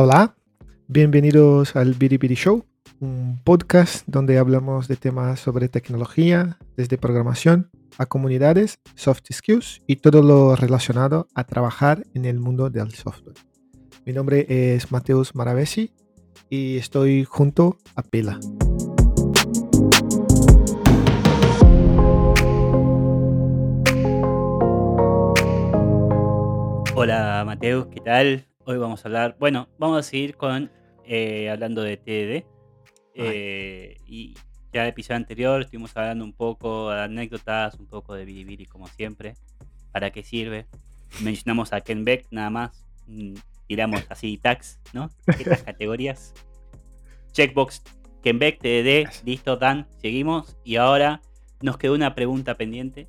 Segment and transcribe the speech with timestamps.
[0.00, 0.36] Hola.
[0.86, 2.64] Bienvenidos al Biri Show,
[3.00, 9.96] un podcast donde hablamos de temas sobre tecnología, desde programación a comunidades, soft skills y
[9.96, 13.34] todo lo relacionado a trabajar en el mundo del software.
[14.06, 15.90] Mi nombre es Mateus Maravesi
[16.48, 18.38] y estoy junto a Pela.
[26.94, 28.48] Hola Mateus, ¿qué tal?
[28.70, 30.70] Hoy vamos a hablar, bueno, vamos a seguir con
[31.06, 32.44] eh, hablando de TDD.
[33.14, 34.34] Eh, y
[34.74, 38.86] ya el episodio anterior estuvimos hablando un poco de anécdotas, un poco de Bilibili como
[38.86, 39.32] siempre.
[39.90, 40.66] ¿Para qué sirve?
[41.22, 42.84] Mencionamos a Ken Beck nada más.
[43.06, 43.36] Mm,
[43.66, 45.08] tiramos así tags, ¿no?
[45.26, 46.34] Estas categorías.
[47.32, 47.82] Checkbox,
[48.22, 50.58] Ken Beck, TDD, listo, Dan, seguimos.
[50.62, 51.22] Y ahora
[51.62, 53.08] nos quedó una pregunta pendiente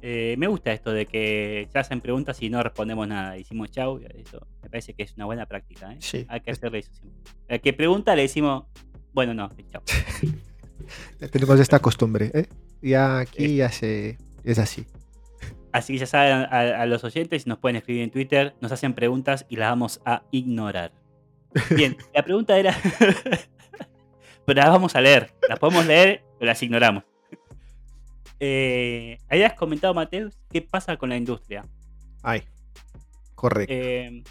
[0.00, 3.36] eh, me gusta esto de que se hacen preguntas y no respondemos nada.
[3.36, 4.00] Hicimos chau.
[4.14, 5.92] Eso me parece que es una buena práctica.
[5.92, 6.26] ¿eh?
[6.28, 7.60] Hay que hacerle eso siempre.
[7.60, 8.64] Que pregunta le decimos,
[9.12, 9.82] bueno, no, chau.
[11.30, 12.30] Tenemos esta costumbre.
[12.32, 12.46] ¿eh?
[12.80, 14.86] Ya aquí ya se, es así.
[15.72, 19.44] Así que ya saben, a, los oyentes nos pueden escribir en Twitter, nos hacen preguntas
[19.48, 20.92] y las vamos a ignorar.
[21.70, 22.74] Bien, la pregunta era.
[24.46, 25.34] pero las vamos a leer.
[25.48, 27.04] Las podemos leer, pero las ignoramos.
[28.40, 31.64] Eh, habías comentado, Mateus, qué pasa con la industria.
[32.22, 32.42] Ay,
[33.34, 33.72] correcto.
[33.74, 34.22] Eh,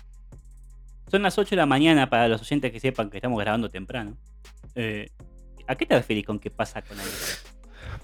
[1.10, 4.18] son las 8 de la mañana para los oyentes que sepan que estamos grabando temprano.
[4.76, 5.10] Eh,
[5.68, 7.52] ¿A qué te refieres con qué pasa con la industria?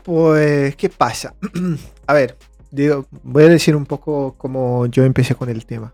[0.04, 1.36] Pues, ¿qué pasa?
[2.08, 2.38] a ver,
[2.72, 5.94] digo, voy a decir un poco cómo yo empecé con el tema.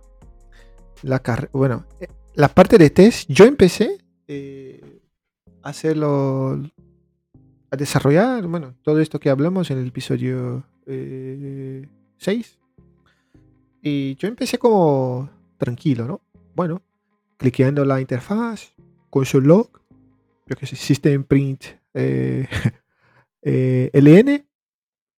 [1.03, 1.21] La
[1.53, 3.97] bueno, eh, la parte de test, yo empecé
[5.61, 6.61] a hacerlo,
[7.71, 10.87] a desarrollar, bueno, todo esto que hablamos en el episodio 6.
[12.27, 12.45] Eh,
[13.81, 16.21] y yo empecé como tranquilo, ¿no?
[16.55, 16.81] Bueno,
[17.37, 18.73] cliqueando la interfaz,
[19.09, 19.69] console log,
[20.47, 22.47] yo que sé, system print eh,
[23.43, 24.45] eh, LN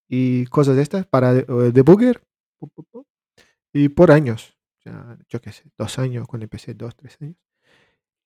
[0.08, 2.22] y cosas de estas para debugger.
[3.74, 4.58] Y por años,
[5.30, 7.38] yo qué sé, dos años cuando empecé, dos, tres años.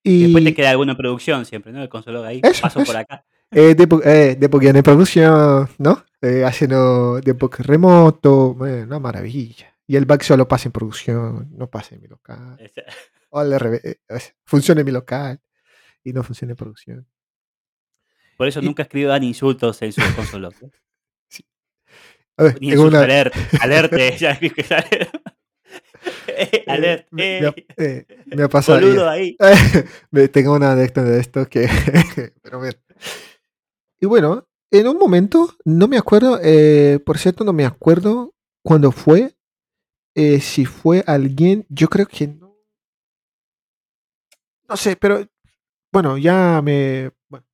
[0.04, 1.82] Y después te queda alguna producción siempre, ¿no?
[1.82, 6.04] El console log ahí, paso por acá eh, debug, eh, en producción, ¿no?
[6.22, 9.76] Eh, haciendo debug remoto, una maravilla.
[9.88, 12.58] Y el bug solo pasa en producción, no pasa en mi local.
[13.30, 13.98] O al revés, eh,
[14.46, 15.42] funciona en mi local
[16.06, 17.06] y no funciona en producción.
[18.38, 20.50] Por eso nunca escriban insultos en su console.
[21.28, 21.46] sí.
[22.38, 23.02] A ver, Ni una...
[23.02, 24.40] alert, alerte, ya
[26.68, 27.40] alert, me,
[27.76, 29.10] eh, me, ha pasado.
[29.10, 29.36] ahí.
[30.32, 31.68] tengo una de de esto que.
[32.42, 32.62] pero.
[34.00, 38.34] Y bueno, en un momento, no me acuerdo, eh, por cierto, no me acuerdo
[38.64, 39.36] cuándo fue,
[40.16, 42.58] eh, si fue alguien, yo creo que no.
[44.68, 45.26] No sé, pero
[45.92, 47.12] bueno, ya me...
[47.30, 47.46] Bueno,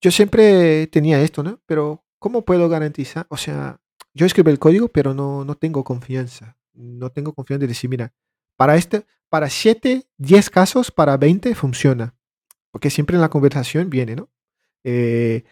[0.00, 1.60] yo siempre tenía esto, ¿no?
[1.66, 3.26] Pero ¿cómo puedo garantizar?
[3.30, 3.80] O sea,
[4.12, 6.56] yo escribo el código, pero no, no tengo confianza.
[6.72, 8.12] No tengo confianza de decir, mira,
[8.56, 12.14] para este, para 7, 10 casos, para 20 funciona.
[12.70, 14.30] Porque siempre en la conversación viene, ¿no?
[14.84, 15.44] Eh,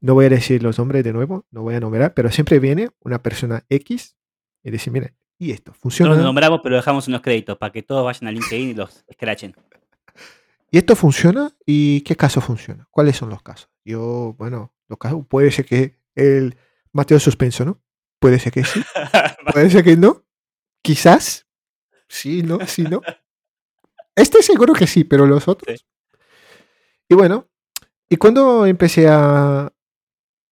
[0.00, 2.90] no voy a decir los nombres de nuevo, no voy a nombrar, pero siempre viene
[3.00, 4.16] una persona X
[4.62, 6.10] y dice, mira, y esto funciona.
[6.10, 9.04] No los nombramos, pero dejamos unos créditos para que todos vayan a LinkedIn y los
[9.12, 9.54] scratchen.
[10.70, 11.54] ¿Y esto funciona?
[11.64, 12.88] ¿Y qué caso funciona?
[12.90, 13.70] ¿Cuáles son los casos?
[13.84, 16.56] Yo, bueno, los casos, puede ser que el
[16.92, 17.80] Mateo suspenso, ¿no?
[18.18, 18.82] Puede ser que sí.
[19.52, 20.24] puede ser que no.
[20.82, 21.46] Quizás.
[22.08, 23.00] Sí, no, sí, no.
[24.16, 25.86] Este seguro que sí, pero los otros.
[27.06, 27.50] Y bueno,
[28.08, 29.72] y cuando empecé a...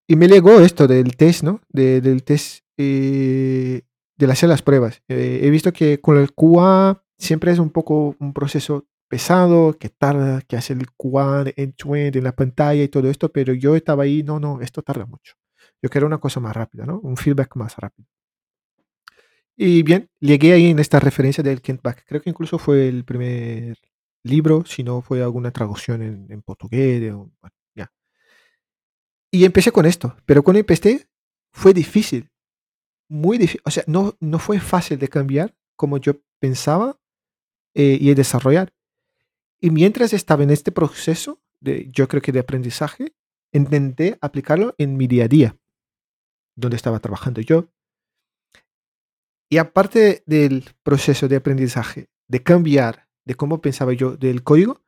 [0.07, 1.61] Y me llegó esto del test, ¿no?
[1.71, 3.83] del test eh,
[4.17, 5.03] de hacer las pruebas.
[5.09, 9.89] Eh, he visto que con el QA siempre es un poco un proceso pesado, que
[9.89, 13.77] tarda, que hacer el QA en end en la pantalla y todo esto, pero yo
[13.77, 15.35] estaba ahí, no, no, esto tarda mucho.
[15.83, 16.99] Yo quiero una cosa más rápida, ¿no?
[17.01, 18.09] Un feedback más rápido.
[19.57, 22.05] Y bien, llegué ahí en esta referencia del Kent Back.
[22.07, 23.77] Creo que incluso fue el primer
[24.25, 27.13] libro, si no fue alguna traducción en, portugués.
[27.13, 27.54] O, ya.
[29.35, 31.09] Y empecé con esto, pero cuando empecé
[31.53, 32.31] fue difícil,
[33.09, 37.01] muy difícil, o sea, no, no fue fácil de cambiar como yo pensaba
[37.75, 38.73] eh, y de desarrollar.
[39.61, 43.13] Y mientras estaba en este proceso, de, yo creo que de aprendizaje,
[43.51, 45.57] intenté aplicarlo en mi día a día,
[46.55, 47.73] donde estaba trabajando yo.
[49.51, 54.81] Y aparte del proceso de aprendizaje, de cambiar de cómo pensaba yo del código,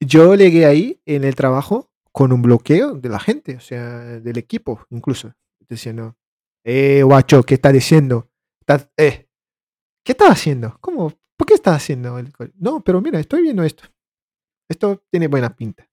[0.00, 4.38] yo llegué ahí en el trabajo con un bloqueo de la gente, o sea, del
[4.38, 5.32] equipo incluso,
[5.68, 6.16] diciendo,
[6.64, 8.30] eh, guacho, ¿qué está diciendo?
[8.96, 9.28] Eh,
[10.04, 10.78] ¿Qué estás haciendo?
[10.80, 11.10] ¿Cómo?
[11.36, 12.32] ¿por qué estás haciendo el?
[12.54, 13.84] No, pero mira, estoy viendo esto.
[14.70, 15.88] Esto tiene buena pinta.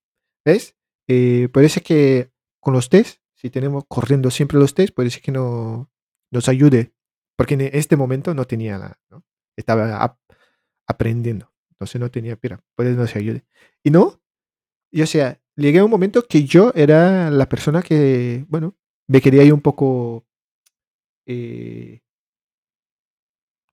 [0.46, 0.76] ¿Ves?
[1.08, 2.32] Eh, parece que
[2.62, 5.90] con los test, si tenemos corriendo siempre los test, ser que no,
[6.32, 6.94] nos ayude.
[7.36, 9.24] Porque en este momento no tenía nada, ¿no?
[9.58, 10.20] Estaba ap-
[10.88, 11.52] aprendiendo.
[11.72, 13.46] Entonces no tenía, mira, puede nos ayude.
[13.84, 14.22] Y no,
[14.92, 18.76] y o sea, llegué a un momento que yo era la persona que, bueno,
[19.08, 20.26] me quería ir un poco,
[21.28, 22.02] eh,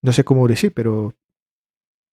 [0.02, 1.14] no sé cómo decir, pero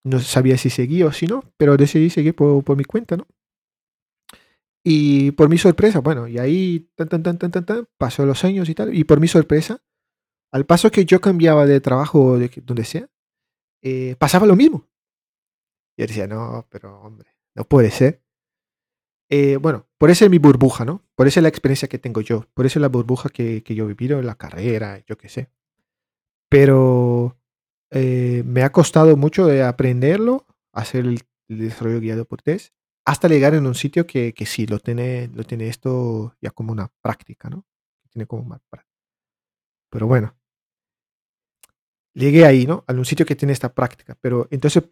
[0.06, 3.28] no sabía si seguía o si no, pero decidí seguir por, por mi cuenta, ¿no?
[4.86, 6.92] Y por mi sorpresa, bueno, y ahí
[7.98, 9.82] pasó los años y tal, y por mi sorpresa,
[10.52, 13.10] al paso que yo cambiaba de trabajo de donde sea,
[13.82, 14.88] eh, pasaba lo mismo.
[15.98, 18.23] Y yo decía, no, pero hombre, no puede ser.
[19.36, 21.02] Eh, bueno, por eso es mi burbuja, ¿no?
[21.16, 23.74] Por eso es la experiencia que tengo yo, por eso es la burbuja que, que
[23.74, 25.50] yo he vivido en la carrera, yo qué sé.
[26.50, 27.36] Pero
[27.90, 32.76] eh, me ha costado mucho de aprenderlo, hacer el, desarrollo guiado por test,
[33.06, 36.72] hasta llegar en un sitio que, que sí, lo tiene, lo tiene esto ya como
[36.72, 37.66] una práctica, ¿no?
[38.12, 39.00] Tiene como una práctica.
[39.90, 40.36] Pero bueno,
[42.14, 42.84] llegué ahí, ¿no?
[42.86, 44.16] A un sitio que tiene esta práctica.
[44.22, 44.84] Pero entonces,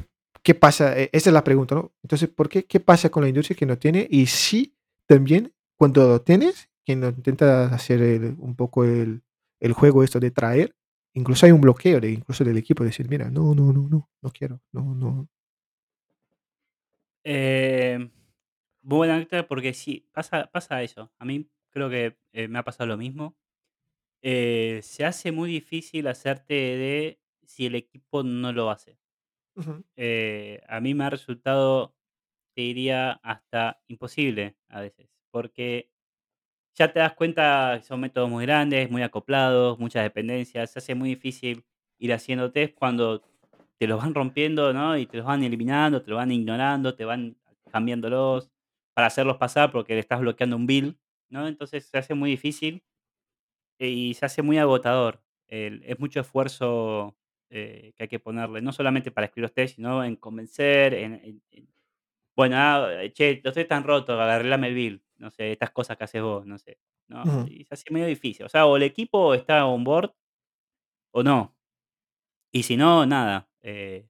[0.43, 0.97] ¿qué pasa?
[0.99, 1.93] Eh, Esa es la pregunta, ¿no?
[2.03, 2.65] Entonces, ¿por qué?
[2.65, 4.07] ¿Qué pasa con la industria que no tiene?
[4.09, 4.75] Y sí,
[5.07, 9.21] también, cuando lo tienes, que no intenta hacer un poco el,
[9.59, 10.75] el juego esto de traer,
[11.13, 14.31] incluso hay un bloqueo de, incluso del equipo, decir, mira, no, no, no, no, no
[14.31, 15.27] quiero, no, no.
[17.23, 18.09] Eh,
[18.81, 21.11] buena porque sí, pasa, pasa eso.
[21.19, 23.35] A mí creo que eh, me ha pasado lo mismo.
[24.23, 28.97] Eh, se hace muy difícil hacerte de si el equipo no lo hace.
[29.97, 31.95] Eh, a mí me ha resultado,
[32.55, 35.91] te diría, hasta imposible a veces, porque
[36.75, 40.95] ya te das cuenta que son métodos muy grandes, muy acoplados, muchas dependencias, se hace
[40.95, 41.65] muy difícil
[41.99, 43.23] ir haciendo test cuando
[43.79, 44.97] te los van rompiendo, ¿no?
[44.97, 47.37] Y te los van eliminando, te los van ignorando, te van
[47.71, 48.51] cambiándolos
[48.93, 50.97] para hacerlos pasar porque le estás bloqueando un build,
[51.29, 51.47] ¿no?
[51.47, 52.83] Entonces se hace muy difícil
[53.79, 55.21] eh, y se hace muy agotador.
[55.47, 57.17] Es mucho esfuerzo
[57.51, 61.13] eh, que hay que ponerle, no solamente para escribir los test, sino en convencer, en,
[61.15, 61.69] en- en-
[62.35, 66.05] bueno, ah, che, los test están rotos, arreglame el build, no sé, estas cosas que
[66.05, 67.23] haces vos, no sé, ¿no?
[67.47, 68.45] Y se hace medio difícil.
[68.45, 70.13] O sea, o el equipo está on board
[71.11, 71.55] o no.
[72.51, 73.49] Y si no, nada.
[73.61, 74.07] Eh,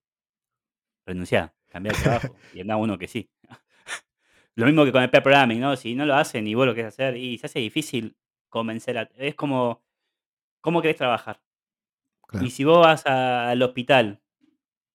[1.05, 3.29] renunciar, cambiar de trabajo y anda uno que sí.
[4.55, 5.75] Lo mismo que con el pair programming, ¿no?
[5.75, 8.17] Si no lo hacen y vos lo querés hacer, y se hace difícil
[8.49, 9.83] convencer a es como,
[10.61, 11.41] ¿cómo querés trabajar?
[12.39, 12.49] Y Claro.
[12.51, 14.21] si vos vas a al hospital,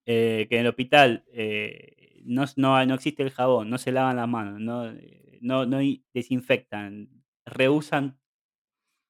[0.06, 4.16] eh, que en el hospital, eh, no no no existe el jabón, no se lavan
[4.16, 7.10] las manos, no, eh, no no y desinfectan,
[7.46, 8.18] reusan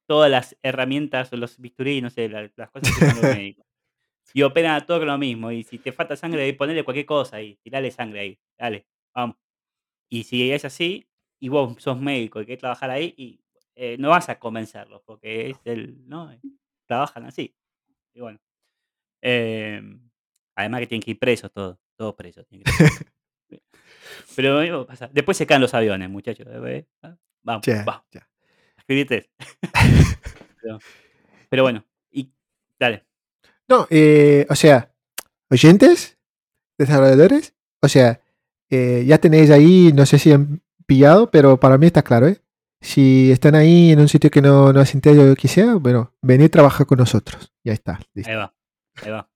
[0.08, 3.67] todas las herramientas o los bisturí, no sé, la las cosas que los médicos.
[4.34, 7.37] Y operan a todo con lo mismo, y si te falta sangre, ponele cualquier cosa
[7.38, 9.37] ahí, tirale sangre ahí, dale, vamos.
[10.11, 11.08] Y si es así,
[11.40, 13.40] y vos sos médico y querés trabajar ahí, y,
[13.76, 16.32] eh, no vas a convencerlos, porque es el ¿no?
[16.88, 17.55] Trabajan así.
[18.17, 18.39] Y bueno,
[19.21, 20.01] em,
[20.55, 22.85] además que tienen que ir presos todos, todos presos tienen que.
[23.55, 23.61] Eh,
[24.37, 28.03] pero digo, pasa después se caen los aviones, muchachos, eh, ah, vamos, vamos,
[31.51, 32.32] pero bueno, y
[32.79, 33.05] dale.
[33.69, 34.91] No, eh, o sea,
[35.51, 36.17] oyentes,
[36.79, 38.23] desarrolladores, o sea,
[38.70, 42.41] eh, ya tenéis ahí, no sé si han pillado, pero para mí está claro, ¿eh?
[42.86, 46.14] Si están ahí en un sitio que no, no hacen test o que sea, bueno,
[46.22, 47.52] venid a trabajar con nosotros.
[47.64, 48.31] Ya está, listo.
[48.31, 48.55] Ahí va,
[49.02, 49.28] ahí va.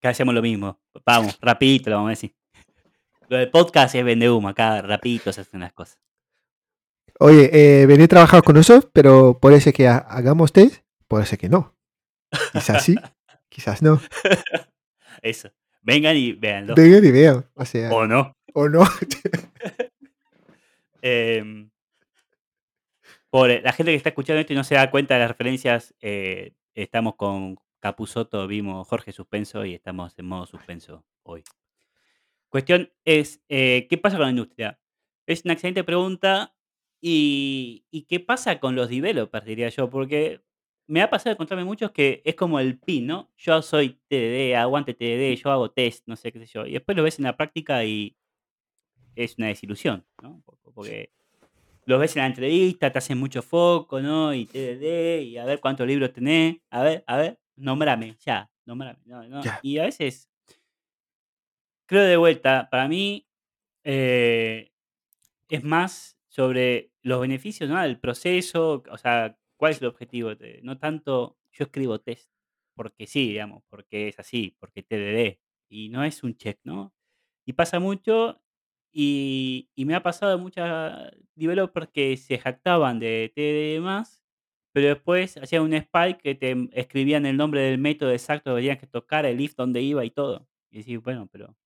[0.00, 0.80] Acá hacemos lo mismo.
[1.04, 2.34] Vamos, rapidito lo vamos a decir.
[3.28, 6.00] Lo del podcast es vende humo, acá rapidito se hacen las cosas.
[7.20, 11.26] Oye, eh, venid a trabajar con nosotros, pero puede ser que ha- hagamos test, puede
[11.26, 11.76] ser que no.
[12.52, 12.96] Quizás sí,
[13.48, 14.00] quizás no.
[15.22, 15.50] Eso.
[15.80, 16.74] Vengan y véanlo.
[16.74, 18.32] Vengan y vean, o sea, O no.
[18.52, 18.82] o no.
[21.02, 21.70] Em,
[23.36, 25.94] por la gente que está escuchando esto y no se da cuenta de las referencias,
[26.00, 31.44] eh, estamos con Capuzoto, vimos Jorge Suspenso y estamos en modo suspenso hoy.
[32.48, 34.80] Cuestión es, eh, ¿qué pasa con la industria?
[35.26, 36.54] Es una excelente pregunta.
[36.98, 39.90] ¿Y, y qué pasa con los developers, diría yo?
[39.90, 40.40] Porque
[40.86, 43.30] me ha pasado de encontrarme muchos que es como el PIN, ¿no?
[43.36, 46.64] Yo soy TDD, aguante TDD, yo hago test, no sé qué sé yo.
[46.64, 48.16] Y después lo ves en la práctica y
[49.14, 50.42] es una desilusión, ¿no?
[50.74, 51.12] Porque
[51.86, 54.34] los ves en la entrevista, te hacen mucho foco, ¿no?
[54.34, 58.98] Y TDD, y a ver cuántos libros tenés, a ver, a ver, nombrame, ya, nombrame.
[59.04, 59.40] No, no.
[59.62, 60.28] Y a veces,
[61.86, 63.28] creo de vuelta, para mí
[63.84, 64.72] eh,
[65.48, 67.82] es más sobre los beneficios, ¿no?
[67.82, 70.32] El proceso, o sea, cuál es el objetivo.
[70.62, 72.30] no tanto yo escribo test,
[72.74, 75.38] porque sí, digamos, porque es así, porque TDD.
[75.68, 76.92] y no es un check, ¿no?
[77.46, 78.42] Y pasa mucho,
[78.98, 84.24] y y me ha pasado muchas developers que se jactaban de TDD y demás,
[84.72, 88.86] pero después hacían un spike que te escribían el nombre del método exacto tenías que
[88.86, 90.48] tocar, el if, dónde iba y todo.
[90.70, 91.56] Y decís, bueno, pero,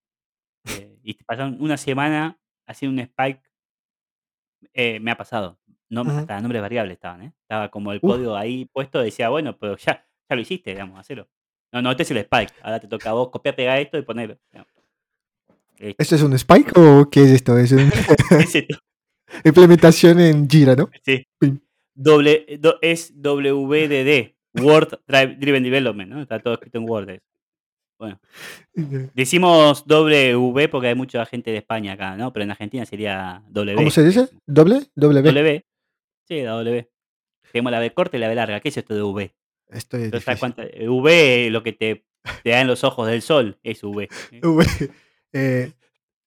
[0.65, 3.41] eh, y te pasaron una semana haciendo un spike
[4.73, 5.59] eh, me ha pasado.
[5.89, 6.11] No, Ujú.
[6.11, 7.33] hasta nombres variables estaban, ¿eh?
[7.41, 11.27] Estaba como el código ahí puesto, decía, bueno, pero ya ya lo hiciste, digamos, hacelo.
[11.73, 12.53] No, no, este es el spike.
[12.61, 14.70] Ahora te toca a vos copiar, pegar esto y ponerlo, digamos.
[15.97, 17.57] ¿Esto es un spike o qué es esto?
[17.57, 17.89] Es un
[18.29, 18.77] ¿Qué es esto?
[19.43, 20.89] implementación en Jira, ¿no?
[21.03, 21.25] Sí.
[21.93, 26.21] Doble do es WDD, Word Drive Driven Development, ¿no?
[26.21, 27.19] Está todo escrito en Word.
[27.99, 28.19] Bueno.
[29.13, 32.33] Decimos W porque hay mucha gente de España acá, ¿no?
[32.33, 34.29] Pero en Argentina sería W, ¿Cómo se dice?
[34.47, 34.87] ¿Doble?
[34.95, 35.21] ¿W?
[35.21, 35.65] W.
[36.27, 36.89] Sí, la W.
[37.51, 38.59] Tenemos la B corta y la B larga.
[38.59, 39.35] ¿Qué es esto de V?
[39.69, 40.55] Esto es Entonces, ¿sabes difícil.
[40.55, 42.05] cuánta V lo que te
[42.43, 43.59] te da en los ojos del sol?
[43.63, 44.07] Es V.
[44.41, 44.65] V.
[45.33, 45.71] Eh,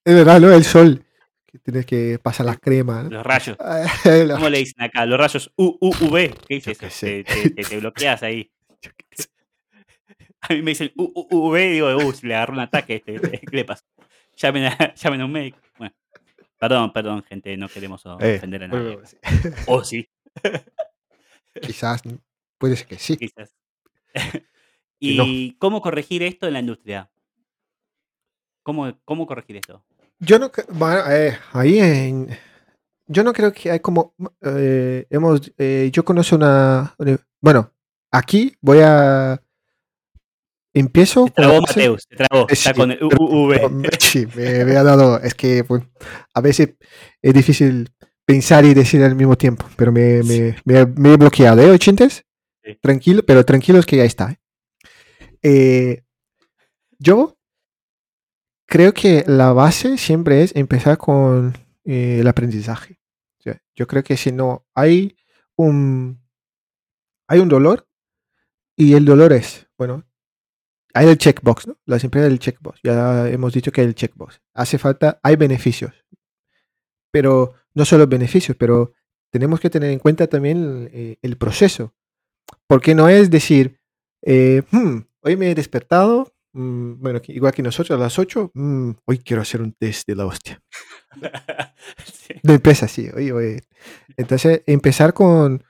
[0.05, 0.53] es verdad, ¿no?
[0.53, 1.05] El sol,
[1.47, 2.59] que tienes que pasar la Sí.
[2.61, 3.11] crema, ¿no?
[3.11, 3.57] Los rayos.
[4.05, 5.07] Los ¿Cómo le dicen acá?
[5.07, 6.35] Los rayos U U V.
[6.49, 6.81] ¿Qué es Yo eso?
[6.81, 7.25] qué sé.
[7.25, 8.51] Te te te bloqueas ahí.
[10.43, 12.97] A mí me dicen U U V y digo: "Uh, le agarró un ataque a
[12.97, 13.85] este, ¿qué le pasó?".
[14.37, 15.59] Llamen a llamen a un médico.
[15.79, 15.95] Bueno,
[16.59, 19.17] perdón, perdón, gente, no queremos Eh, ofender a bueno, nadie sí.
[19.67, 20.09] O sí.
[21.63, 22.03] Quizás,
[22.59, 23.17] puede ser que sí.
[23.17, 23.55] Quizás.
[24.99, 25.25] Y no.
[25.27, 27.11] ¿Y cómo corregir esto en la industria?
[28.65, 29.85] ¿Cómo cómo corregir esto?
[30.19, 32.29] Yo no bueno, eh, ahí en
[33.07, 37.71] yo no creo que hay como, eh, hemos eh, yo conozco una uni bueno,
[38.11, 39.39] aquí voy a
[40.73, 43.91] empiezo la trabó Mateus, se trabó, está con el U pero U V.
[44.01, 45.87] sí, me me ha dado es que, bueno,
[46.33, 46.71] a veces
[47.21, 47.93] es difícil
[48.25, 52.25] pensar y decir al mismo tiempo, pero me me me me he bloqueado, ¿eh, oyentes?
[52.65, 52.79] Sí.
[52.81, 54.39] Tranquilo, pero tranquilos que ya está, ¿eh?
[55.43, 56.03] Eh,
[56.99, 57.37] yo
[58.67, 61.55] creo que la base siempre es empezar con,
[61.85, 62.99] eh, el aprendizaje.
[63.77, 65.17] Yo creo que si no hay
[65.57, 66.25] un
[67.27, 67.89] hay un dolor,
[68.77, 70.05] y el dolor es, bueno,
[70.93, 71.79] hay el checkbox, ¿no?
[71.87, 72.81] La siempre el checkbox.
[72.83, 74.41] Ya hemos dicho que el checkbox.
[74.55, 75.93] Hace falta hay beneficios.
[77.11, 78.93] Pero no solo beneficios, pero
[79.31, 81.95] tenemos que tener en cuenta también, eh, el proceso.
[82.67, 83.81] Porque no es decir,
[84.23, 88.91] eh, mm, hoy me he despertado, mm, bueno, igual que nosotros a las 8, mm,
[89.05, 90.63] hoy quiero hacer un test de la hostia.
[92.05, 92.35] Sí.
[92.43, 93.61] No empieza así, oye, oye.
[94.17, 95.63] Entonces, empezar con,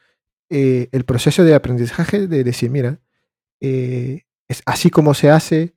[0.49, 3.01] eh, el proceso de aprendizaje de decir, mira,
[3.61, 5.75] eh, es así como se hace,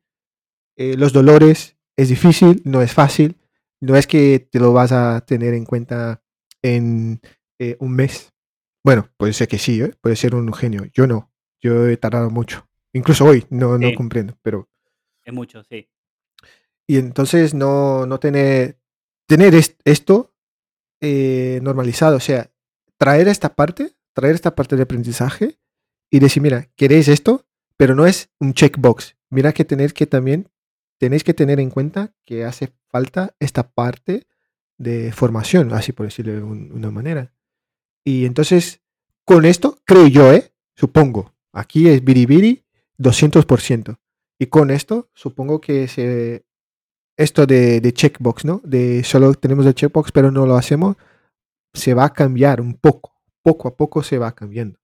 [0.76, 3.38] eh, los dolores, es difícil, no es fácil,
[3.82, 6.22] no es que te lo vas a tener en cuenta
[6.62, 7.22] en,
[7.80, 8.32] un mes.
[8.84, 9.82] Bueno, puede ser que sí.
[10.00, 10.86] Puede ser un genio.
[10.94, 12.68] Yo no, yo he tardado mucho.
[12.94, 13.96] Incluso hoy no no Sí.
[13.96, 14.70] comprendo, pero
[15.28, 15.90] Es mucho, sí.
[16.88, 18.80] Y entonces no no tener
[19.28, 20.34] tener es esto,
[21.02, 22.50] eh, normalizado, o sea,
[22.98, 25.60] traer esta parte traer esta parte de aprendizaje
[26.10, 29.18] y decir: "Mira, ¿queréis esto?", pero no es un checkbox.
[29.30, 30.50] Mira que tener que también
[30.98, 34.28] tenéis que tener en cuenta que hace falta esta parte
[34.78, 37.34] de formación, así por decirlo de un una manera.
[38.06, 38.82] Y entonces,
[39.26, 40.54] con esto, creo yo, ¿eh?
[40.74, 42.64] Supongo, aquí es biribiri
[42.98, 44.00] 200%.
[44.40, 46.46] Y con esto, supongo que se
[47.18, 48.62] esto de de checkbox, ¿no?
[48.64, 50.98] De solo tenemos el checkbox, pero no lo hacemos,
[51.74, 53.14] se va a cambiar un poco,
[53.44, 54.80] poco a poco se va cambiando.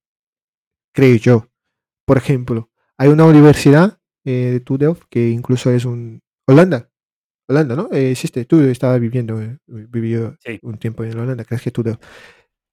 [0.96, 1.48] Creo yo.
[2.06, 6.90] Por ejemplo, hay una universidad, eh, TUDELF, que incluso es un Holanda,
[7.50, 7.90] Holanda, ¿no?
[7.94, 10.60] Eh, existe, tú estabas viviendo, eh, vivió Sí.
[10.64, 12.00] un tiempo en Holanda, creo que TUDELF.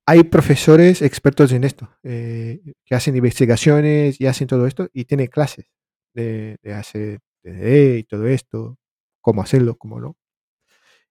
[0.06, 5.66] Hay profesores expertos en esto, que hacen investigaciones y hacen todo esto, y tienen clases
[6.14, 8.78] de de hacer TDD y todo esto,
[9.20, 10.16] cómo hacerlo, cómo no.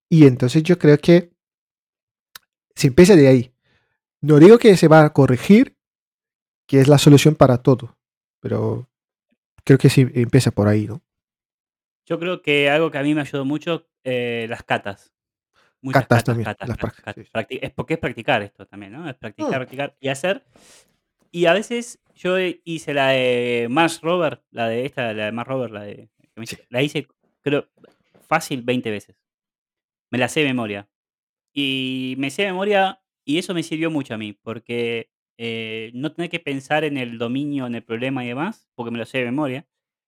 [0.10, 1.32] Y entonces yo creo que
[2.76, 3.54] se empieza de ahí.
[4.22, 5.76] No digo que se va a corregir,
[6.68, 7.98] que es la solución para todo,
[8.42, 8.90] pero
[9.66, 11.02] creo que sí empieza por ahí, ¿no?
[12.06, 15.12] Yo creo que algo que a mí me ayudó mucho, eh, las catas.
[15.82, 16.68] Muchas Catas catas, también, catas,
[17.04, 17.60] catas, sí.
[17.62, 19.10] Es porque es practicar esto también, ¿no?
[19.10, 19.56] Es practicar, Mm.
[19.56, 20.46] practicar y hacer.
[21.34, 25.48] Y a veces yo hice la de Mars Rover, la de esta, la de Mars
[25.48, 26.10] Rover, la de
[26.46, 26.58] Sí.
[26.70, 27.08] la hice,
[27.42, 27.68] creo,
[28.28, 29.16] fácil 20 veces.
[30.12, 30.90] Me la sé de memoria.
[31.54, 36.14] Y me sé de memoria, y eso me sirvió mucho a mí, porque, eh, no
[36.14, 39.20] tener que pensar en el dominio, en el problema y demás, porque me lo sé
[39.20, 39.68] de memoria,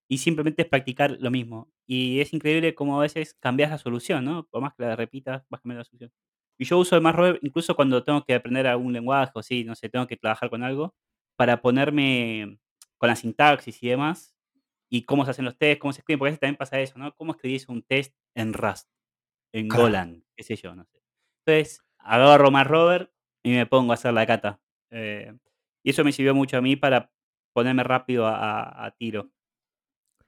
[0.10, 1.72] y simplemente es practicar lo mismo.
[1.88, 4.48] Y es increíble cómo a veces cambias la solución, ¿no?
[4.48, 6.12] Por más que la repitas, vas cambiando la solución.
[6.60, 9.76] Y yo uso el Rover incluso cuando tengo que aprender algún lenguaje o así, no
[9.76, 10.96] sé, tengo que trabajar con algo,
[11.42, 12.60] para ponerme
[13.00, 14.36] con la sintaxis y demás,
[14.92, 17.00] y cómo se hacen los test, cómo se escriben, porque a veces también pasa eso,
[17.00, 17.16] ¿no?
[17.16, 18.88] ¿Cómo escribís un test en Rust,
[19.52, 19.86] en Claro.
[19.86, 21.02] Golang, qué sé yo, no sé?
[21.44, 24.62] Entonces, agarro más Rover y me pongo a hacer la cata.
[24.92, 25.34] Eh,
[25.84, 27.12] y eso me sirvió mucho a mí para
[27.54, 29.32] ponerme rápido a, a- a tiro.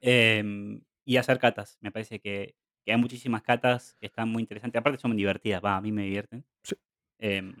[0.00, 1.78] Em, y hacer catas.
[1.80, 4.80] Me parece que, que hay muchísimas catas que están muy interesantes.
[4.80, 6.44] Aparte son divertidas, va, a mí me divierten.
[6.64, 6.74] Sí.
[7.20, 7.54] Em,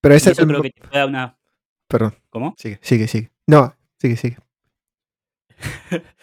[0.00, 1.36] Pero ese eso el creo que te una...
[1.88, 2.54] Perdón, ¿Cómo?
[2.58, 3.30] sigue, sigue, sigue.
[3.46, 4.36] No, sigue, sigue.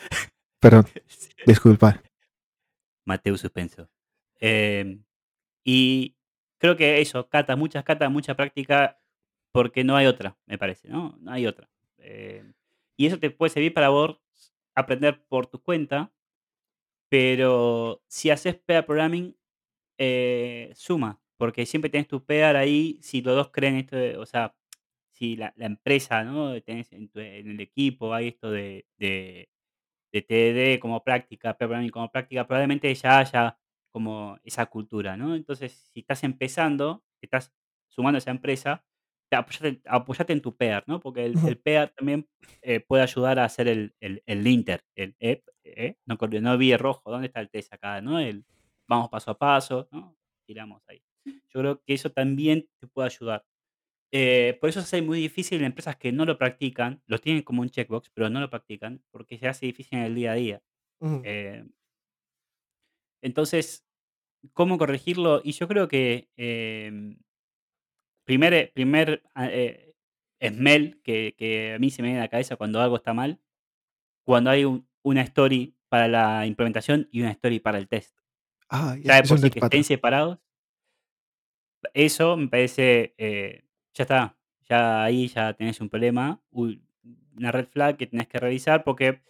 [0.60, 0.86] Perdón,
[1.46, 2.02] disculpa.
[3.06, 3.90] Mateo Suspenso.
[4.40, 5.04] Em,
[5.64, 6.16] y
[6.58, 9.00] creo que eso, catas, muchas catas, mucha práctica,
[9.52, 11.18] porque no hay otra, me parece, ¿no?
[11.20, 11.70] No hay otra.
[11.98, 12.54] Em,
[12.98, 14.20] y eso te puede servir para vos
[14.76, 16.12] aprender por tu cuenta,
[17.10, 19.36] pero si haces pair programming,
[19.98, 24.26] eh, suma, porque siempre tenés tu pair ahí, si los dos creen esto, de- o
[24.26, 24.56] sea,
[25.24, 26.62] si la, la empresa, ¿no?
[26.62, 29.50] Tenés en, tu- en el equipo, hay esto de, de,
[30.14, 33.60] de TDD como práctica, pair programming como práctica, probablemente ya haya
[33.92, 35.36] como esa cultura, ¿no?
[35.36, 37.54] Entonces, si estás empezando, estás
[37.90, 38.86] sumando a esa empresa,
[39.30, 41.00] te apoyate, apoyate en tu pair, ¿no?
[41.00, 42.28] Porque el, el pair también
[42.62, 46.72] eh, puede ayudar a hacer el, el, el linter, el eh, eh, no, no vi
[46.72, 48.02] el rojo, ¿dónde está el test acá?
[48.02, 48.20] ¿no?
[48.20, 48.46] El
[48.88, 50.18] vamos paso a paso, ¿no?
[50.46, 51.02] Tiramos ahí.
[51.26, 53.46] Yo creo que eso también te puede ayudar.
[54.16, 57.42] Eh, por eso se hace muy difícil en empresas que no lo practican, lo tienen
[57.42, 60.36] como un checkbox, pero no lo practican, porque se hace difícil en el día a
[60.36, 60.62] día.
[61.00, 61.22] Ujú.
[61.26, 61.66] Eh,
[63.24, 63.84] entonces,
[64.54, 65.42] ¿cómo corregirlo?
[65.44, 67.18] Y yo creo que em,
[68.26, 69.96] primer, eh, primer ah, eh,
[70.42, 73.40] smell que, que a mí se me viene a la cabeza cuando algo está mal,
[74.26, 78.18] cuando hay un- una story para la implementación y una story para el test.
[78.70, 79.84] Ah, Ya de es por un sí que estén patrón.
[79.84, 80.40] separados,
[81.94, 83.64] eso me parece, eh,
[83.94, 84.38] ya está,
[84.70, 89.22] ya ahí ya tenés un problema, una red flag que tenés que revisar porque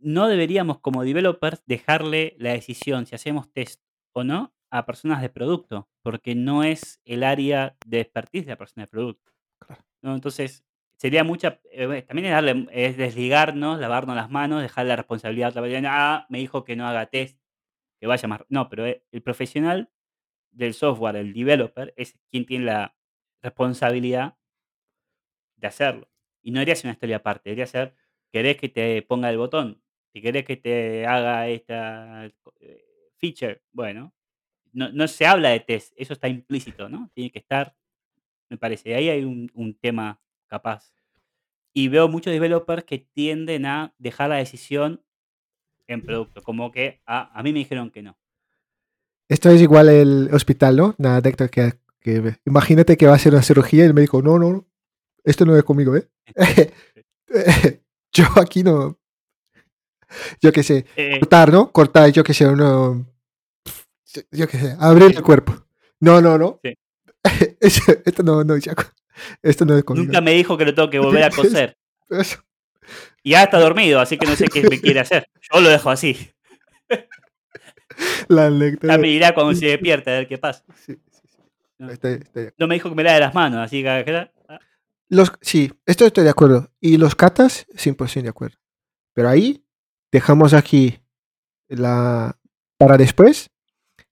[0.00, 3.80] no deberíamos como developers dejarle la decisión si hacemos test
[4.12, 8.56] o no a personas de producto, porque no es el área de expertise de la
[8.56, 9.32] persona de producto.
[9.58, 9.84] Claro.
[10.00, 10.14] ¿no?
[10.14, 10.64] Entonces,
[10.96, 15.50] sería mucha, eh, también es, darle, es desligarnos, lavarnos las manos, dejar la responsabilidad a
[15.50, 15.90] otra persona.
[15.92, 17.38] Ah, me dijo que no haga test,
[18.00, 18.44] que vaya más.
[18.48, 19.90] No, pero eh, el profesional
[20.52, 22.96] del software, el developer, es quien tiene la
[23.42, 24.36] responsabilidad
[25.56, 26.08] de hacerlo.
[26.42, 27.94] Y no debería ser una historia aparte, debería ser,
[28.30, 29.82] ¿querés que te ponga el botón?
[30.12, 32.26] Si querés que te haga esta
[32.60, 32.84] eh,
[33.16, 34.12] feature, bueno,
[34.72, 37.10] no, no se habla de test, eso está implícito, ¿no?
[37.14, 37.74] Tiene que estar,
[38.48, 40.92] me parece, ahí hay un, un tema capaz.
[41.72, 45.02] Y veo muchos developers que tienden a dejar la decisión
[45.86, 48.18] en producto, como que ah, a mí me dijeron que no.
[49.28, 50.94] Esto es igual el hospital, ¿no?
[50.98, 54.38] Una anécdota que, que- imagínate que va a hacer una cirugía y el médico, no,
[54.38, 54.66] no, no,
[55.24, 56.08] esto no es conmigo, ¿eh?
[58.12, 58.98] yo aquí no,
[60.40, 61.70] yo qué sé, Eh, cortar, ¿no?
[61.72, 63.06] Cortar, yo qué sé, uno,
[64.30, 65.54] yo qué sé, abrir el cuerpo.
[66.00, 66.60] No, no, no.
[66.62, 66.74] Sí.
[67.60, 68.84] Esto no, no, Jaco.
[69.42, 70.06] Esto no es conmigo.
[70.06, 71.76] nunca me dijo que lo tengo que volver a coser.
[72.10, 72.42] Eso.
[73.22, 75.28] Y ya está dormido, así que no sé qué me quiere hacer.
[75.52, 76.30] Yo lo dejo así.
[78.28, 78.88] La anécdota.
[78.88, 80.64] Ya me dirá cuando se despierta a ver qué pasa.
[80.84, 80.98] Sí.
[81.82, 83.88] No, estoy de no me dijo que me lave las manos, así que
[84.48, 84.60] ah,
[85.08, 86.70] Los, sí, esto estoy de acuerdo.
[86.80, 88.56] Y los catas, 100% de acuerdo.
[89.14, 89.64] Pero ahí
[90.12, 91.00] dejamos aquí
[91.66, 92.38] la
[92.78, 93.50] para después,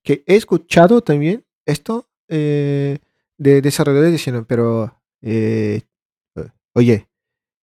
[0.03, 2.99] que he escuchado también esto eh,
[3.37, 5.83] de desarrolladores diciendo, pero, eh,
[6.73, 7.07] oye,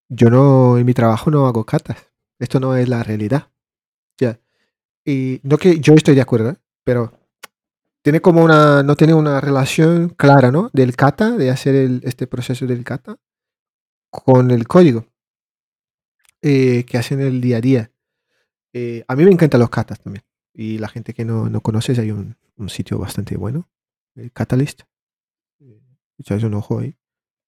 [0.08, 2.10] yo no, en mi trabajo no hago catas.
[2.38, 3.50] Esto no es la realidad.
[4.18, 4.40] Ya.
[5.04, 6.56] Y no que yo estoy de acuerdo, ¿eh?
[6.82, 7.12] pero
[8.02, 10.70] tiene como una, no tiene una relación clara, ¿no?
[10.72, 13.18] Del kata, de hacer el- este proceso del kata
[14.10, 15.06] con el código
[16.42, 17.92] eh, que hacen el día a día.
[18.72, 20.24] Eh, a mí me encantan los katas también.
[20.54, 23.68] Y la gente que no, no conoces, hay un, un sitio bastante bueno,
[24.14, 24.82] el Catalyst.
[25.60, 25.80] Eh,
[26.18, 26.96] echáis un ojo ahí.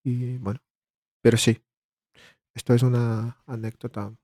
[0.04, 0.60] Y bueno,
[1.22, 1.62] pero sí,
[2.54, 4.14] esto es una anécdota.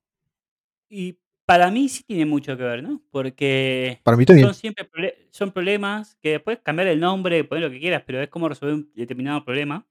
[0.88, 3.02] Y para mí sí tiene mucho que ver, ¿no?
[3.10, 4.46] Porque Para mí también.
[4.48, 4.88] son siempre
[5.30, 8.74] son problemas que después cambiar el nombre, poner lo que quieras, pero es como resolver
[8.74, 9.86] un determinado problema.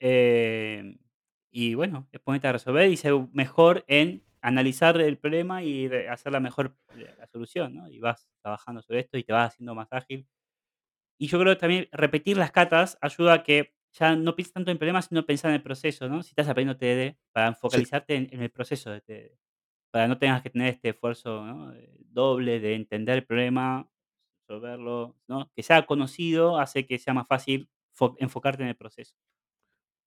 [0.00, 0.96] Eh,
[1.50, 6.32] y bueno, es ponerte a resolver y ser mejor en analizar el problema y hacer
[6.32, 7.88] la mejor eh, la solución, ¿no?
[7.88, 10.26] Y vas trabajando sobre esto y te vas haciendo más ágil.
[11.18, 14.70] Y yo creo que también repetir las catas ayuda a que ya no pienses tanto
[14.70, 16.22] en problemas, sino pensar en el proceso, ¿no?
[16.22, 19.38] Si estás aprendiendo TDD, para focalizarte en, en el proceso de TDD,
[19.96, 21.72] para no tengas que tener este esfuerzo ¿no?
[21.72, 23.88] Eh, doble de entender el problema,
[24.46, 25.50] resolverlo, ¿no?
[25.56, 29.14] Que sea conocido hace que sea más fácil fo- enfocarte en el proceso.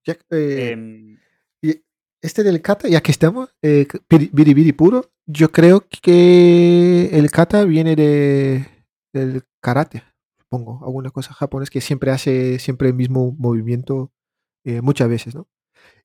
[0.05, 1.17] Ya, eh,
[1.63, 1.81] y
[2.21, 3.87] este del kata, ya que estamos, eh,
[4.31, 8.67] biribiri puro, yo creo que el kata viene de,
[9.11, 10.03] del karate,
[10.37, 14.11] supongo, alguna cosa japonés que siempre hace siempre el mismo movimiento
[14.65, 15.47] eh, muchas veces, ¿no?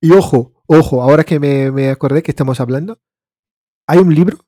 [0.01, 2.99] Y ojo, ojo, ahora que me, me acordé que estamos hablando,
[3.87, 4.38] hay un libro,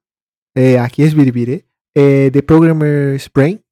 [0.54, 3.64] eh, aquí es biribiri, eh, de Programmer's Brain,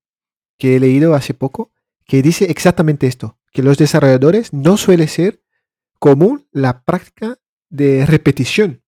[0.59, 1.73] que he leído hace poco,
[2.07, 5.43] que dice exactamente esto, que los desarrolladores no suele ser
[5.99, 7.39] común la práctica
[7.71, 8.83] de repetición.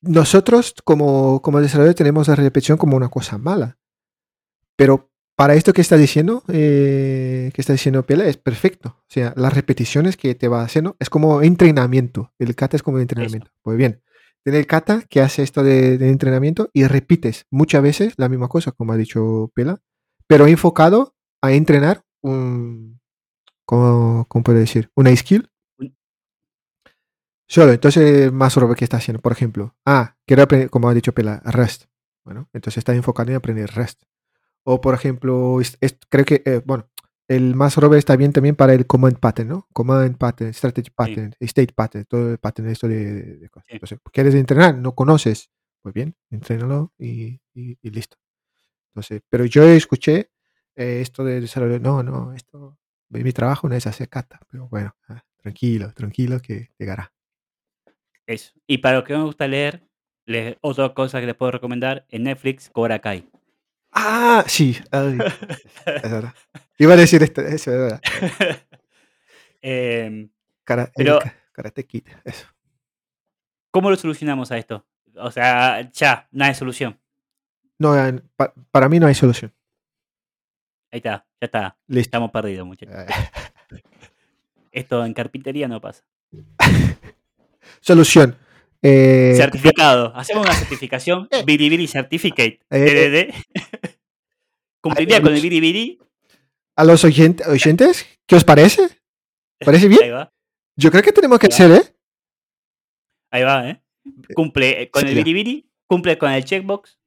[0.00, 3.78] Nosotros como, como desarrolladores tenemos la repetición como una cosa mala,
[4.76, 8.96] pero para esto que está diciendo, eh, que está diciendo Pela, es perfecto.
[8.98, 12.32] O sea, las repeticiones que te va haciendo es como entrenamiento.
[12.40, 13.48] El kata es como entrenamiento.
[13.62, 14.02] Pues bien,
[14.44, 18.48] tiene el kata que hace esto de, de, entrenamiento y repites muchas veces la misma
[18.48, 19.80] cosa, como ha dicho Pela,
[20.26, 23.00] pero enfocado a entrenar un,
[23.64, 24.90] ¿cómo, cómo puedo decir?
[24.94, 25.50] Una skill.
[27.46, 29.22] Solo, entonces más sobre qué está haciendo.
[29.22, 31.84] Por ejemplo, ah, quiero aprender, como ha dicho Pela, REST.
[32.24, 34.02] Bueno, entonces está enfocado en aprender REST.
[34.64, 36.90] O por ejemplo, es, es, creo que, eh, bueno,
[37.28, 39.68] el más rover está bien también para el command pattern, ¿no?
[39.72, 41.44] Command pattern, strategy pattern, sí.
[41.44, 43.66] state pattern, todo el pattern, esto de, de cosas.
[43.68, 43.74] Sí.
[43.74, 44.74] Entonces, ¿quieres entrenar?
[44.76, 45.50] ¿No conoces?
[45.82, 48.16] Pues bien, entrénalo y, y, y listo.
[48.90, 50.30] Entonces, pero yo escuché
[50.74, 52.78] eh, esto de desarrollo, no, no, esto,
[53.10, 57.12] mi trabajo no es hacer kata, pero bueno, ah, tranquilo, tranquilo que llegará.
[58.26, 58.52] Eso.
[58.66, 59.86] Y para los que me gusta leer,
[60.24, 63.28] les, otra cosa que les puedo recomendar, en Netflix, Cobra Kai.
[63.92, 65.18] Ah, sí, ay,
[65.86, 66.34] es verdad.
[66.78, 68.00] Iba a decir esto, eso es verdad.
[69.62, 70.28] eh,
[70.64, 72.46] Cara, pero, el, karate Kid, eso.
[73.70, 74.86] ¿Cómo lo solucionamos a esto?
[75.16, 76.98] O sea, ya, no hay solución.
[77.78, 77.94] No,
[78.36, 79.52] pa, para mí no hay solución.
[80.90, 81.76] Ahí está, ya está.
[81.86, 82.08] Listo.
[82.08, 82.94] Estamos perdidos, muchachos.
[84.72, 86.04] Esto en carpintería no pasa.
[87.80, 88.36] Solución.
[88.82, 90.14] Eh, Certificado.
[90.14, 91.28] Hacemos una certificación.
[91.30, 91.42] Eh.
[91.44, 92.60] Biribiri Certificate.
[92.70, 93.98] Eh, DDD.
[94.80, 95.98] ¿Cumpliría con el Biribiri?
[96.78, 98.88] A los oyentes, oyentes, ¿qué os parece?
[99.64, 100.02] ¿Parece bien?
[100.04, 100.32] Ahí va.
[100.76, 101.54] Yo creo que tenemos que Ahí va.
[101.56, 101.94] hacer, ¿eh?
[103.32, 103.82] Ahí va, ¿eh?
[104.34, 105.14] Cumple eh, con Sí, el.
[105.16, 106.98] Biribiri, cumple con el checkbox,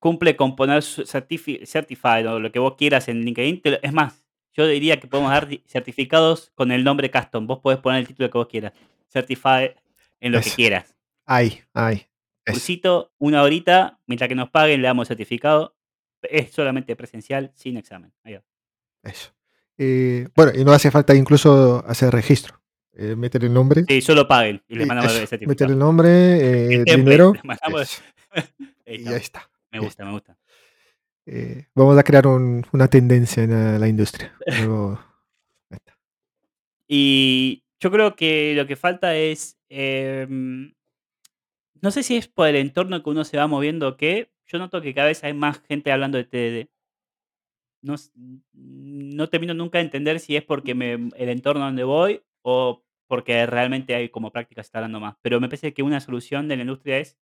[0.00, 3.62] cumple con poner certifi- certified o lo que vos quieras en LinkedIn.
[3.82, 7.46] Es más, yo diría que podemos dar certificados con el nombre custom.
[7.46, 8.72] Vos podés poner el título que vos quieras.
[9.08, 9.70] Certified
[10.20, 10.94] en lo que quieras.
[11.24, 12.06] Ay, ay.
[12.44, 15.76] Cursito, una horita, mientras que nos paguen, le damos certificado.
[16.22, 18.12] Es solamente presencial, sin examen.
[18.24, 18.42] Ahí va.
[19.08, 19.32] Eso.
[19.78, 22.60] Eh, bueno, y no hace falta incluso hacer registro.
[22.94, 23.84] Eh, meter el nombre.
[23.86, 26.96] Sí, solo paguen y les y mandamos eso, el meter el nombre, eh, El template,
[26.96, 27.32] dinero.
[27.44, 28.02] mandamos-
[28.86, 29.48] Y ya está.
[29.70, 30.36] Me gusta, me gusta.
[31.26, 34.34] Eh, vamos a crear un- una tendencia en la, la industria.
[34.46, 34.98] Luego-.
[36.86, 39.56] Y yo creo que lo que falta es.
[39.68, 40.72] em,
[41.80, 44.30] no sé si es por el entorno que uno se va moviendo o qué.
[44.46, 46.68] Yo noto que cada vez hay más gente hablando de TDD.
[47.82, 47.94] No,
[48.52, 53.46] no termino nunca de entender si es porque me, el entorno donde voy o porque
[53.46, 55.16] realmente hay como práctica se está hablando más.
[55.22, 57.18] Pero me parece que una solución de la industria es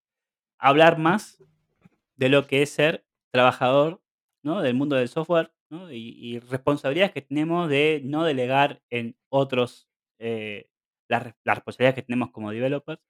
[0.59, 1.43] hablar más
[2.17, 4.03] de lo que es ser trabajador
[4.43, 4.63] ¿no?
[4.63, 5.93] del mundo del software ¿no?
[5.93, 9.89] y, y responsabilidades que tenemos de no delegar en otros
[10.19, 10.69] eh,
[11.09, 13.01] las responsabilidades que tenemos como developers,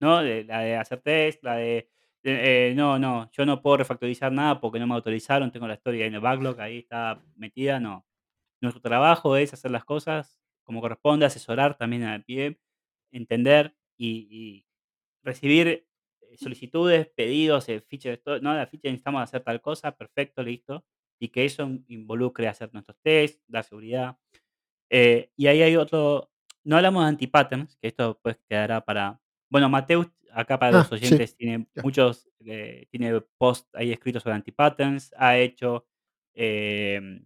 [0.00, 0.22] ¿no?
[0.22, 1.88] De- la de hacer test, la de,
[2.22, 5.74] de, eh, no, no, yo no puedo refactorizar nada porque no me autorizaron, tengo la
[5.74, 8.06] historia en el backlog, ahí está metida, no.
[8.60, 12.60] Nuestro trabajo es hacer las cosas como corresponde, asesorar también al pie,
[13.10, 14.66] entender y,
[15.22, 15.86] recibir eh,
[16.36, 17.80] solicitudes, pedidos, eh,
[18.22, 20.84] todo, no, la feature necesitamos hacer tal cosa, perfecto, listo.
[21.18, 24.18] Y que eso involucre hacer nuestros tests, dar seguridad.
[24.90, 26.30] Eh, y ahí hay otro,
[26.64, 30.88] no hablamos de anti-patterns, que esto pues quedará para, bueno, Mateus, acá para Ah, los
[30.88, 31.82] sí, oyentes, tiene ya.
[31.82, 35.86] muchos, eh, tiene post ahí escritos sobre anti-patterns, ha hecho,
[36.34, 37.20] eh,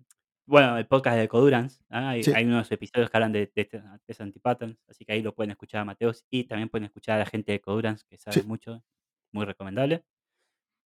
[0.46, 2.10] bueno, el podcast de Codurance, ¿ah?
[2.10, 2.32] hay, Sí.
[2.34, 5.50] hay unos episodios que hablan de, de, este- de anti-patterns, así que ahí lo pueden
[5.52, 8.46] escuchar a Mateus y también pueden escuchar a la gente de Codurance, que sabe Sí.
[8.46, 8.82] mucho,
[9.32, 10.04] muy recomendable.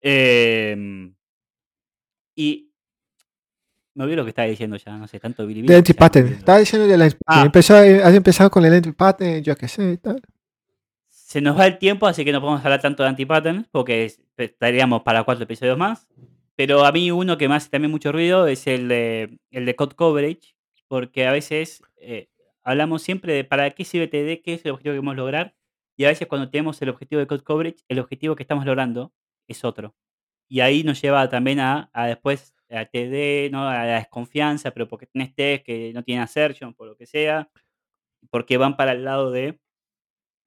[0.03, 1.15] Em,
[2.37, 2.71] y
[3.95, 5.73] me olvidé lo que estaba diciendo ya, no sé, tanto bilibili.
[5.73, 6.29] De anti-pattern.
[6.35, 7.43] Estaba diciendo de la Ah.
[7.47, 10.21] empezó, has empezado con el anti-pattern, yo qué sé, y tal.
[11.37, 14.23] Se nos va el tiempo, así que no podemos hablar tanto de anti-patterns, porque es-
[14.39, 16.09] estaríamos para cuatro episodios más.
[16.55, 19.77] Pero a mí uno que me hace también mucho ruido es el de, el de
[19.77, 20.57] code coverage,
[20.89, 22.31] porque a veces eh,
[22.63, 25.55] hablamos siempre de para qué sirve TD, qué es el objetivo que queremos lograr,
[25.99, 29.13] y a veces cuando tenemos el objetivo de code coverage, el objetivo que estamos logrando
[29.47, 29.95] es otro.
[30.49, 33.69] Y ahí nos lleva también a, a después a TD, ¿no?
[33.69, 37.51] a la desconfianza, pero porque tenés test que no tienen assertion, por lo que sea,
[38.31, 39.61] porque van para el lado de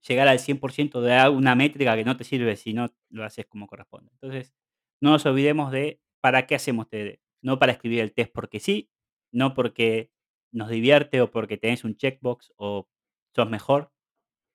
[0.07, 3.67] llegar al 100% de una métrica que no te sirve si no lo haces como
[3.67, 4.11] corresponde.
[4.13, 4.53] Entonces,
[5.01, 7.19] no nos olvidemos de para qué hacemos TD.
[7.41, 8.89] No para escribir el test porque sí,
[9.31, 10.11] no porque
[10.51, 12.87] nos divierte o porque tenés un checkbox o
[13.35, 13.91] sos mejor,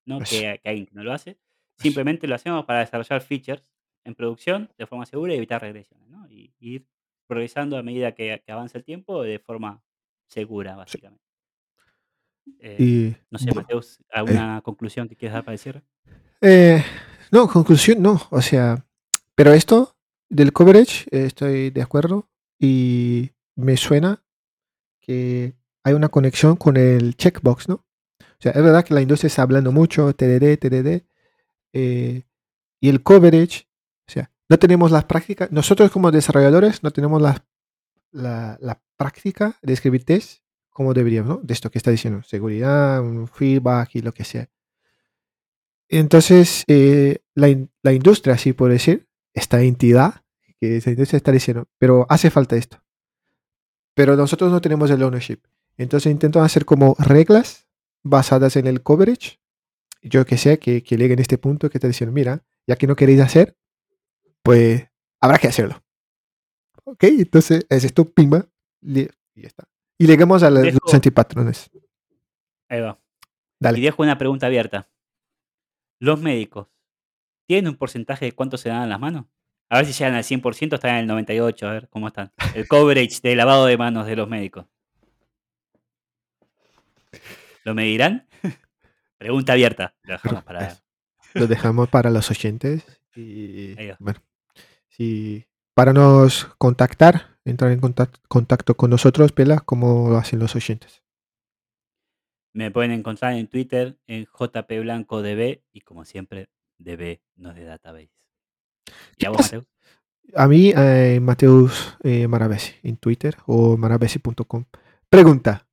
[0.04, 0.18] ¿no?
[0.18, 1.38] Que, que alguien que no lo hace.
[1.78, 3.64] Simplemente lo hacemos para desarrollar features
[4.04, 6.28] en producción de forma segura y evitar regresiones, ¿no?
[6.30, 6.86] Y, ir
[7.26, 9.82] progresando a medida que, que avanza el tiempo de forma
[10.28, 11.23] segura, básicamente.
[12.60, 15.82] Eh, Y no sé, Mateus, eh, ¿alguna conclusión que quieras dar para el cierre?
[16.40, 16.84] eh,
[17.30, 18.20] no, conclusión, no.
[18.30, 18.84] O sea,
[19.34, 19.96] pero esto
[20.28, 22.28] del coverage eh, estoy de acuerdo
[22.58, 24.22] y me suena
[25.00, 27.84] que hay una conexión con el checkbox, ¿no?
[28.20, 31.04] O sea, es verdad que la industria está hablando mucho, TDD, TDD,
[31.72, 32.22] eh,
[32.80, 33.66] y el coverage,
[34.06, 37.44] o sea, no tenemos las prácticas, nosotros como desarrolladores no tenemos la,
[38.12, 40.42] la, la práctica de escribir test
[40.74, 41.42] como deberíamos, ¿no?
[41.42, 44.50] De esto que está diciendo, seguridad, un feedback y lo que sea.
[45.88, 50.22] Entonces, eh, la, in- la industria, así por decir, esta entidad,
[50.60, 52.82] que esa industria está diciendo, pero hace falta esto.
[53.94, 55.38] Pero nosotros no tenemos el ownership.
[55.76, 57.66] Entonces intento hacer como reglas
[58.02, 59.40] basadas en el coverage.
[60.02, 62.86] Yo que sé, que, que llegue en este punto que te diciendo, mira, ya que
[62.86, 63.56] no queréis hacer,
[64.42, 64.86] pues
[65.20, 65.82] habrá que hacerlo.
[66.84, 68.48] Ok, entonces es esto, pimba,
[68.82, 69.68] li- y ya está.
[70.04, 71.70] Y llegamos a la- los Dejo- antipatrones.
[72.68, 72.98] Ahí va.
[73.58, 73.78] Dale.
[73.78, 74.88] Y dejo una pregunta abierta.
[75.98, 76.68] ¿Los médicos
[77.46, 79.24] tienen un porcentaje de cuánto se dan en las manos?
[79.70, 82.32] A ver si llegan al 100%, están en el 98%, a ver cómo están.
[82.54, 84.66] El coverage de lavado de manos de los médicos.
[87.64, 88.26] ¿Lo medirán?
[89.18, 89.94] Pregunta abierta.
[90.02, 90.78] Lo dejamos para.
[91.32, 92.84] Lo dejamos para los oyentes.
[93.16, 93.96] Y Ahí va.
[94.00, 94.20] bueno,
[94.88, 100.54] si para nos contactar, entrar en contact- contacto con nosotros, Pela, como lo hacen los
[100.56, 101.02] oyentes.
[102.54, 108.10] Me pueden encontrar en Twitter en jpblancodb y como siempre, DB no es de database.
[108.86, 109.40] ¿Y ¿Qué a vos?
[109.40, 109.66] Mateus?
[110.34, 114.64] A mí, eh, Mateus eh, Maravesi, en Twitter o maravesi.com.
[115.10, 115.66] Pregunta,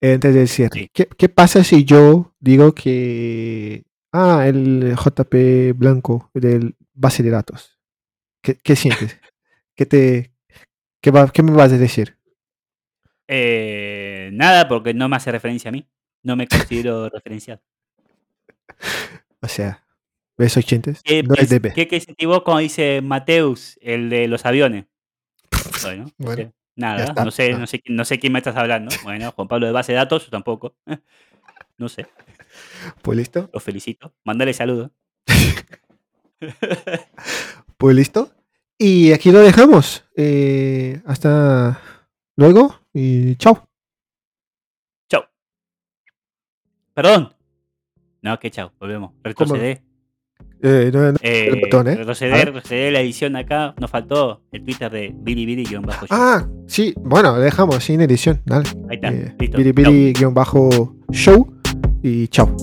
[0.00, 0.80] antes cierre.
[0.80, 0.90] Sí.
[0.92, 3.84] ¿Qué, qué pasa si yo digo que...
[4.12, 7.78] Ah, el JP Blanco del base de datos.
[8.42, 9.20] ¿Qué, qué sientes?
[9.76, 10.32] ¿Qué, te,
[11.00, 12.16] qué, va- qué me vas a decir?
[13.26, 15.86] Eh, nada, porque no me hace referencia a mí.
[16.22, 17.60] No me considero referenciado.
[19.40, 19.86] O sea,
[20.36, 21.00] ¿ves oyentes?
[21.02, 21.48] ¿Qué, No es.
[21.74, 24.86] ¿Qué, qué sentís vos cuando dice Mateus, el de los aviones?
[25.82, 26.52] Bueno, no Bueno, sé.
[26.76, 27.24] Nada, está.
[27.24, 28.94] no sé, no sé, qui- no sé quién me estás hablando.
[29.02, 30.76] Bueno, Juan Pablo de base de datos, yo tampoco.
[31.76, 32.08] No sé,
[33.02, 33.48] Pues listo.
[33.52, 34.12] los felicito.
[34.24, 34.90] Mándale saludos.
[37.76, 38.32] Pues listo.
[38.78, 40.04] Y aquí lo dejamos.
[40.16, 41.80] Eh, hasta
[42.36, 43.68] luego y chao.
[45.08, 45.22] Chau.
[46.94, 47.34] Perdón.
[48.22, 49.12] No, que chau, volvemos.
[49.22, 49.82] Retroceder.
[50.60, 51.94] Eh, no- no- Eh, el botón, ¿eh?
[51.94, 53.74] retroceder, retroceder la edición acá.
[53.80, 58.42] Nos faltó el Twitter de Billy Billy bajo Ah, sí, bueno, lo dejamos sin edición.
[58.44, 58.68] Dale.
[58.88, 59.56] Ahí está, Eh, listo.
[59.58, 61.60] Biribiri-show
[62.02, 62.56] y chao.